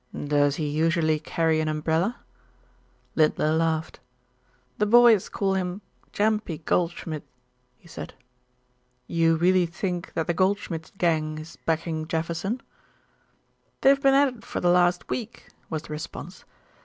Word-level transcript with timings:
"Does 0.17 0.55
he 0.55 0.67
usually 0.67 1.19
carry 1.19 1.59
an 1.59 1.67
umbrella?" 1.67 2.17
Lindler 3.15 3.51
laughed. 3.55 3.99
"The 4.79 4.87
boys 4.87 5.29
call 5.29 5.53
him 5.53 5.81
'Gampy 6.11 6.65
Goldschmidt,'" 6.65 7.21
he 7.77 7.87
said. 7.87 8.15
"You 9.05 9.35
really 9.35 9.67
think 9.67 10.13
that 10.13 10.25
the 10.25 10.33
Goldschmidt 10.33 10.91
gang 10.97 11.37
is 11.37 11.55
Backing 11.67 12.07
Jefferson?" 12.07 12.63
"They've 13.81 14.01
been 14.01 14.15
at 14.15 14.29
it 14.37 14.43
for 14.43 14.59
the 14.59 14.71
last 14.71 15.07
week," 15.07 15.49
was 15.69 15.83
the 15.83 15.89
response. 15.93 16.45